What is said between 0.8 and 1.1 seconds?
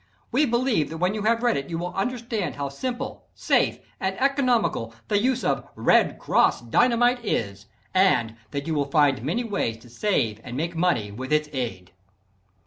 that